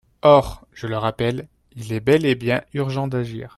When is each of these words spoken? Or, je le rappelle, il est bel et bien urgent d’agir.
Or, 0.23 0.65
je 0.73 0.87
le 0.87 0.97
rappelle, 0.97 1.47
il 1.75 1.93
est 1.93 1.99
bel 1.99 2.25
et 2.25 2.33
bien 2.33 2.63
urgent 2.73 3.07
d’agir. 3.07 3.49